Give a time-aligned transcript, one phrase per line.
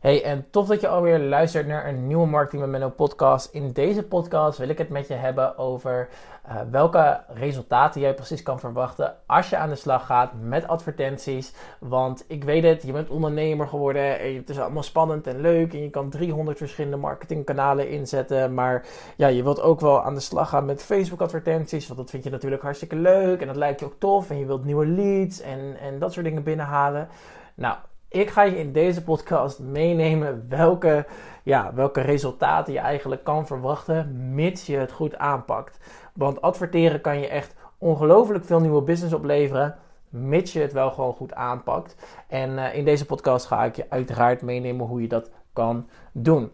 [0.00, 3.52] Hey, en tof dat je alweer luistert naar een nieuwe Marketing met Menno podcast.
[3.52, 6.08] In deze podcast wil ik het met je hebben over
[6.46, 11.54] uh, welke resultaten jij precies kan verwachten als je aan de slag gaat met advertenties.
[11.80, 15.72] Want ik weet het, je bent ondernemer geworden en het is allemaal spannend en leuk
[15.72, 18.54] en je kan 300 verschillende marketingkanalen inzetten.
[18.54, 18.86] Maar
[19.16, 22.24] ja, je wilt ook wel aan de slag gaan met Facebook advertenties, want dat vind
[22.24, 25.40] je natuurlijk hartstikke leuk en dat lijkt je ook tof en je wilt nieuwe leads
[25.40, 27.08] en, en dat soort dingen binnenhalen.
[27.54, 27.76] Nou,
[28.08, 31.06] ik ga je in deze podcast meenemen welke,
[31.42, 35.78] ja, welke resultaten je eigenlijk kan verwachten, mits je het goed aanpakt.
[36.14, 39.76] Want adverteren kan je echt ongelooflijk veel nieuwe business opleveren,
[40.08, 41.96] mits je het wel gewoon goed aanpakt.
[42.28, 46.52] En uh, in deze podcast ga ik je uiteraard meenemen hoe je dat kan doen.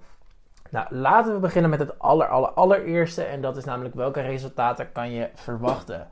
[0.70, 3.22] Nou, laten we beginnen met het aller, aller, allereerste.
[3.22, 6.08] En dat is namelijk welke resultaten kan je verwachten.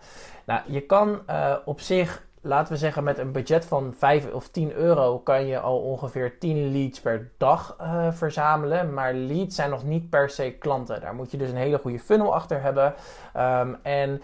[0.47, 4.49] Nou, je kan uh, op zich laten we zeggen, met een budget van 5 of
[4.49, 8.95] 10 euro kan je al ongeveer 10 leads per dag uh, verzamelen.
[8.95, 11.01] Maar leads zijn nog niet per se klanten.
[11.01, 12.95] Daar moet je dus een hele goede funnel achter hebben.
[13.37, 14.23] Um, en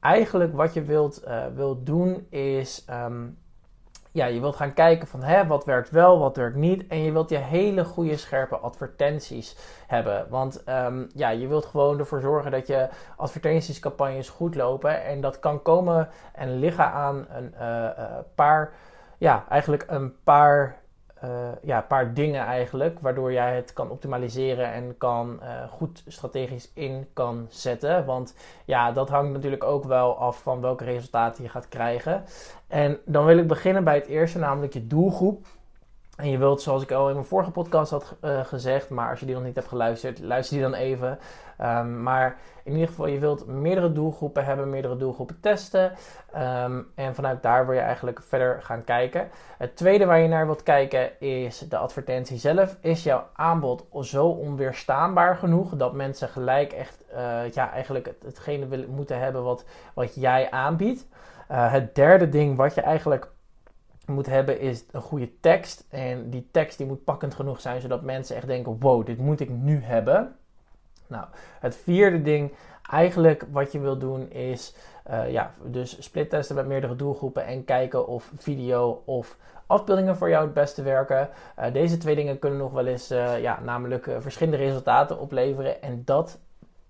[0.00, 2.84] eigenlijk wat je wilt, uh, wilt doen is.
[2.90, 3.38] Um,
[4.16, 6.86] ja, je wilt gaan kijken van hè, wat werkt wel, wat werkt niet.
[6.86, 10.26] En je wilt je hele goede scherpe advertenties hebben.
[10.28, 15.04] Want um, ja, je wilt gewoon ervoor zorgen dat je advertentiescampagnes goed lopen.
[15.04, 17.88] En dat kan komen en liggen aan een uh,
[18.34, 18.72] paar,
[19.18, 20.76] ja, eigenlijk een paar
[21.24, 26.70] uh, ja, paar dingen eigenlijk, waardoor jij het kan optimaliseren en kan uh, goed strategisch
[26.74, 28.04] in kan zetten.
[28.04, 32.24] Want ja, dat hangt natuurlijk ook wel af van welke resultaten je gaat krijgen.
[32.68, 35.46] En dan wil ik beginnen bij het eerste, namelijk je doelgroep.
[36.16, 39.20] En je wilt, zoals ik al in mijn vorige podcast had uh, gezegd, maar als
[39.20, 41.18] je die nog niet hebt geluisterd, luister die dan even.
[41.60, 45.92] Um, maar in ieder geval, je wilt meerdere doelgroepen hebben, meerdere doelgroepen testen.
[46.36, 49.28] Um, en vanuit daar wil je eigenlijk verder gaan kijken.
[49.58, 52.76] Het tweede waar je naar wilt kijken is de advertentie zelf.
[52.80, 58.66] Is jouw aanbod zo onweerstaanbaar genoeg dat mensen gelijk echt uh, ja, eigenlijk het, hetgene
[58.66, 61.06] willen, moeten hebben wat, wat jij aanbiedt?
[61.50, 63.28] Uh, het derde ding wat je eigenlijk
[64.06, 65.86] moet hebben is een goede tekst.
[65.88, 69.40] En die tekst die moet pakkend genoeg zijn, zodat mensen echt denken: wow, dit moet
[69.40, 70.36] ik nu hebben.
[71.06, 71.24] Nou,
[71.60, 72.52] het vierde ding,
[72.90, 74.74] eigenlijk wat je wil doen is,
[75.10, 79.36] uh, ja, dus split testen met meerdere doelgroepen en kijken of video of
[79.66, 81.28] afbeeldingen voor jou het beste werken.
[81.58, 85.82] Uh, deze twee dingen kunnen nog wel eens, uh, ja, namelijk verschillende resultaten opleveren.
[85.82, 86.38] En dat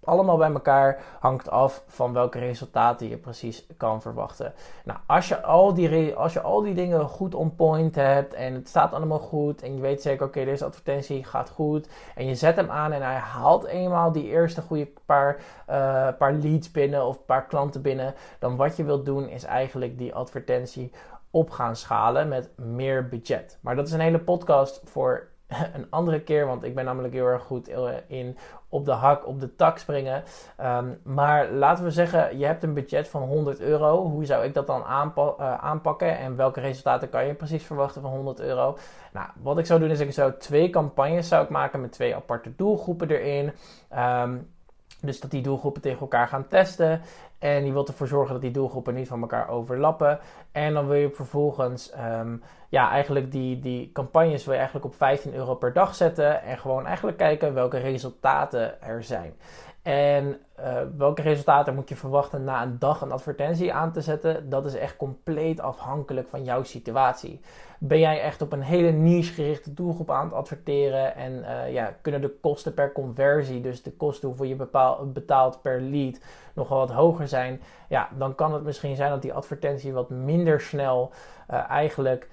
[0.07, 4.55] allemaal bij elkaar hangt af van welke resultaten je precies kan verwachten.
[4.85, 8.55] Nou, als je al die, als je al die dingen goed on point hebt en
[8.55, 12.35] het staat allemaal goed en je weet zeker, oké, deze advertentie gaat goed en je
[12.35, 17.07] zet hem aan en hij haalt eenmaal die eerste goede paar, uh, paar leads binnen
[17.07, 20.93] of paar klanten binnen, dan wat je wilt doen is eigenlijk die advertentie
[21.31, 23.59] op gaan schalen met meer budget.
[23.61, 25.29] Maar dat is een hele podcast voor
[25.75, 27.71] een andere keer, want ik ben namelijk heel erg goed
[28.09, 28.37] in
[28.69, 30.23] op de hak, op de tak springen.
[30.61, 34.09] Um, maar laten we zeggen, je hebt een budget van 100 euro.
[34.09, 38.11] Hoe zou ik dat dan uh, aanpakken en welke resultaten kan je precies verwachten van
[38.11, 38.79] 100 euro?
[39.13, 42.15] Nou, wat ik zou doen is ik zou twee campagnes zou ik maken met twee
[42.15, 43.53] aparte doelgroepen erin.
[43.99, 44.55] Um,
[45.01, 47.01] dus dat die doelgroepen tegen elkaar gaan testen.
[47.47, 50.19] En je wilt ervoor zorgen dat die doelgroepen niet van elkaar overlappen.
[50.53, 54.95] En dan wil je vervolgens, um, ja, eigenlijk die, die campagnes wil je eigenlijk op
[54.95, 56.43] 15 euro per dag zetten.
[56.43, 59.35] En gewoon eigenlijk kijken welke resultaten er zijn.
[59.83, 64.49] En uh, welke resultaten moet je verwachten na een dag een advertentie aan te zetten?
[64.49, 67.41] Dat is echt compleet afhankelijk van jouw situatie.
[67.79, 71.97] Ben jij echt op een hele niche gerichte doelgroep aan het adverteren en uh, ja,
[72.01, 74.69] kunnen de kosten per conversie, dus de kosten hoeveel je
[75.13, 76.21] betaalt per lead,
[76.57, 77.61] nogal wat hoger zijn?
[77.89, 81.13] Ja, dan kan het misschien zijn dat die advertentie wat minder snel
[81.51, 82.29] uh, eigenlijk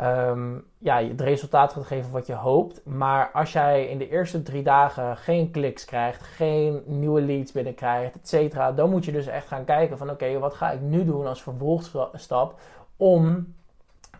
[0.00, 2.84] um, ja, het resultaat gaat geven wat je hoopt.
[2.84, 8.14] Maar als jij in de eerste drie dagen geen kliks krijgt, geen nieuwe leads binnenkrijgt,
[8.14, 11.04] et cetera, dan moet je dus echt gaan kijken van oké, wat ga ik nu
[11.04, 12.60] doen als vervolgstap
[12.96, 13.54] om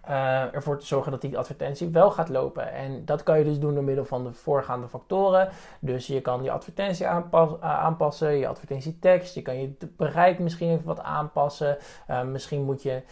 [0.08, 2.72] uh, ervoor te zorgen dat die advertentie wel gaat lopen.
[2.72, 5.48] En dat kan je dus doen door middel van de voorgaande factoren.
[5.80, 10.86] Dus je kan je advertentie aanpas aanpassen, je advertentietekst, je kan je bereik misschien even
[10.86, 11.76] wat aanpassen.
[12.10, 13.02] Uh, misschien moet je,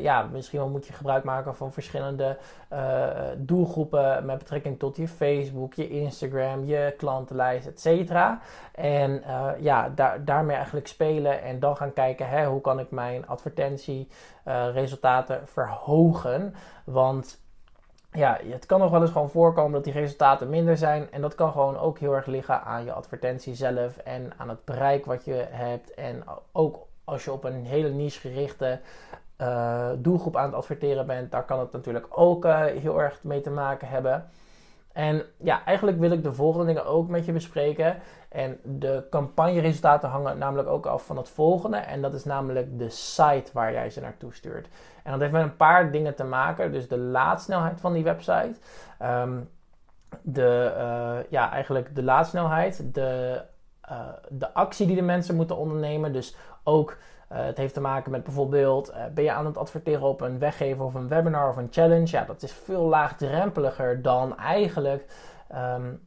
[0.00, 2.38] ja, misschien wel moet je gebruik maken van verschillende
[3.36, 8.40] doelgroepen met betrekking tot je Facebook, je Instagram, je klantenlijst, et cetera.
[8.74, 9.22] En
[9.58, 15.46] ja, daar, daarmee eigenlijk spelen en dan gaan kijken, hè, hoe kan ik mijn advertentieresultaten
[15.46, 16.54] verhogen
[16.84, 17.40] want
[18.12, 21.10] ja, het kan nog wel eens gewoon voorkomen dat die resultaten minder zijn.
[21.10, 24.64] En dat kan gewoon ook heel erg liggen aan je advertentie zelf en aan het
[24.64, 25.94] bereik wat je hebt.
[25.94, 28.80] En ook als je op een hele niche gerichte
[29.42, 33.40] uh, doelgroep aan het adverteren bent, daar kan het natuurlijk ook uh, heel erg mee
[33.40, 34.24] te maken hebben.
[34.92, 37.96] En ja, eigenlijk wil ik de volgende dingen ook met je bespreken.
[38.28, 41.76] En de campagneresultaten hangen namelijk ook af van het volgende.
[41.76, 44.68] En dat is namelijk de site waar jij ze naartoe stuurt.
[45.02, 46.72] En dat heeft met een paar dingen te maken.
[46.72, 48.54] Dus de laadsnelheid van die website.
[49.02, 49.48] Um,
[50.22, 52.94] de, uh, ja, eigenlijk de laadsnelheid.
[52.94, 53.42] De,
[54.28, 56.12] de actie die de mensen moeten ondernemen.
[56.12, 56.96] Dus ook
[57.32, 60.38] uh, het heeft te maken met bijvoorbeeld, uh, ben je aan het adverteren op een
[60.38, 62.06] weggever of een webinar of een challenge?
[62.06, 65.06] Ja, dat is veel laagdrempeliger dan eigenlijk
[65.54, 66.00] um,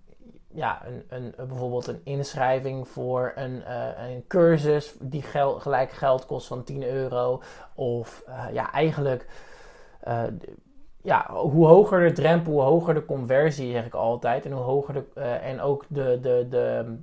[0.54, 6.25] ja, een, een, bijvoorbeeld een inschrijving voor een, uh, een cursus die gel gelijk geld
[6.25, 7.42] kost van 10 euro.
[7.75, 9.28] Of ja, eigenlijk
[11.06, 14.45] ja, hoe hoger de drempel, hoe hoger de conversie, zeg ik altijd.
[14.45, 15.21] En hoe hoger de.
[15.21, 16.95] en ook de, de, de,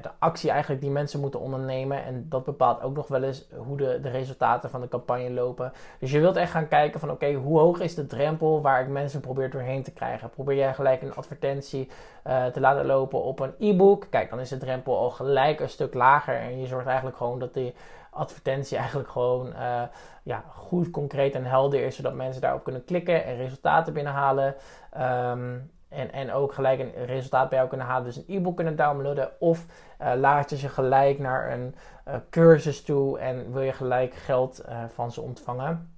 [0.00, 2.04] de actie eigenlijk die mensen moeten ondernemen.
[2.04, 5.72] En dat bepaalt ook nog wel eens hoe de, de resultaten van de campagne lopen.
[5.98, 8.88] Dus je wilt echt gaan kijken van oké, hoe hoog is de drempel waar ik
[8.88, 10.30] mensen probeer doorheen te krijgen.
[10.30, 11.90] Probeer jij gelijk een advertentie
[12.26, 14.06] uh, te laten lopen op een e-book.
[14.10, 16.36] Kijk, dan is de drempel al gelijk een stuk lager.
[16.36, 17.74] En je zorgt eigenlijk gewoon dat die
[18.10, 19.82] advertentie eigenlijk gewoon uh,
[20.22, 21.96] ja, goed, concreet en helder is.
[21.96, 24.54] Zodat mensen daarop kunnen klikken en resultaten binnenhalen.
[25.00, 28.04] Um, en, en ook gelijk een resultaat bij jou kunnen halen.
[28.04, 29.30] Dus een e-book kunnen downloaden.
[29.38, 29.66] Of
[30.00, 31.74] uh, laat je ze gelijk naar een
[32.08, 35.94] uh, cursus toe en wil je gelijk geld uh, van ze ontvangen.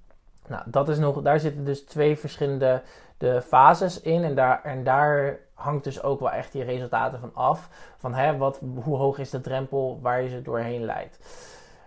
[0.46, 2.82] Nou, dat is nog, daar zitten dus twee verschillende
[3.18, 4.24] de fases in.
[4.24, 7.68] En daar, en daar hangt dus ook wel echt die resultaten van af.
[7.96, 11.18] Van hè, wat, hoe hoog is de drempel waar je ze doorheen leidt.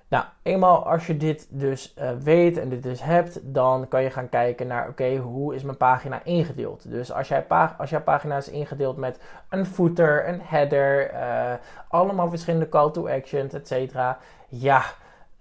[0.10, 4.10] Nou, eenmaal als je dit dus uh, weet en dit dus hebt, dan kan je
[4.10, 6.92] gaan kijken naar, oké, hoe is mijn pagina ingedeeld?
[6.92, 7.46] Dus als, jij
[7.78, 9.20] als jouw pagina is ingedeeld met
[9.50, 11.54] een footer, een header, uh,
[11.88, 14.18] allemaal verschillende call to actions, et cetera.
[14.48, 14.84] Ja,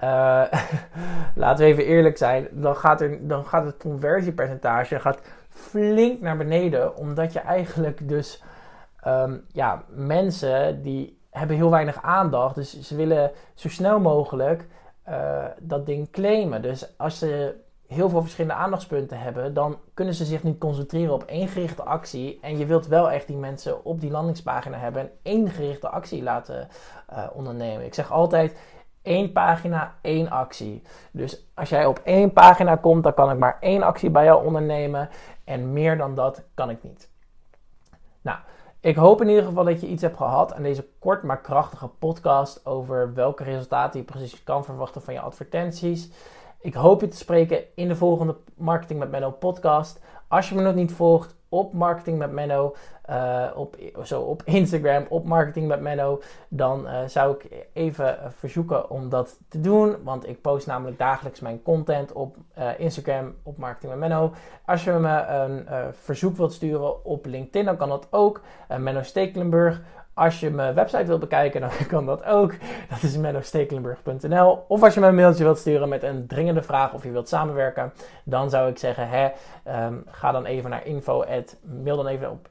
[0.01, 0.45] uh,
[1.35, 6.37] laten we even eerlijk zijn, dan gaat, er, dan gaat het conversiepercentage gaat flink naar
[6.37, 8.43] beneden, omdat je eigenlijk dus
[9.07, 12.55] um, ja, mensen die hebben heel weinig aandacht.
[12.55, 14.67] Dus ze willen zo snel mogelijk
[15.09, 16.63] uh, dat ding claimen.
[16.63, 17.55] Dus als ze
[17.87, 22.39] heel veel verschillende aandachtspunten hebben, dan kunnen ze zich niet concentreren op één gerichte actie.
[22.43, 26.23] En je wilt wel echt die mensen op die landingspagina hebben en één gerichte actie
[26.23, 26.69] laten
[27.13, 27.85] uh, ondernemen.
[27.85, 28.57] Ik zeg altijd.
[29.03, 30.83] één pagina, één actie.
[31.11, 34.45] Dus als jij op één pagina komt, dan kan ik maar één actie bij jou
[34.45, 35.09] ondernemen.
[35.45, 37.11] En meer dan dat kan ik niet.
[38.23, 38.39] Nou,
[38.81, 41.89] ik hoop in ieder geval dat je iets hebt gehad aan deze kort maar krachtige
[41.89, 46.11] podcast over welke resultaten je precies kan verwachten van je advertenties.
[46.61, 50.01] Ik hoop je te spreken in de volgende Marketing met Menno podcast.
[50.29, 52.75] Als je me nog niet volgt, op Marketing met Menno,
[53.11, 58.91] uh, op, zo op Instagram, op Marketing met Menno, dan uh, zou ik even verzoeken
[58.91, 59.97] om dat te doen.
[60.03, 64.33] Want ik post namelijk dagelijks mijn content op uh, Instagram, op Marketing met Menno.
[64.65, 68.41] Als je me een verzoek wilt sturen op LinkedIn, dan kan dat ook.
[68.79, 69.83] Menno Stekelenburg.
[70.19, 72.55] Als je mijn website wilt bekijken, dan kan dat ook.
[72.89, 74.65] Dat is mennostekelenburg.nl.
[74.69, 77.29] Of als je me een mailtje wilt sturen met een dringende vraag of je wilt
[77.29, 77.93] samenwerken,
[78.25, 79.29] dan zou ik zeggen, hè,
[79.87, 81.25] um, ga dan even naar info.
[81.85, 82.49] Dan even op.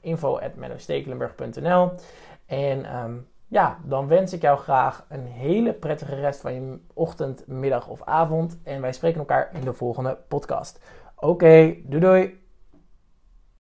[2.46, 7.48] En um, ja, dan wens ik jou graag een hele prettige rest van je ochtend,
[7.48, 8.60] middag of avond.
[8.64, 10.80] En wij spreken elkaar in de volgende podcast.
[11.16, 12.45] Oké, doei doei!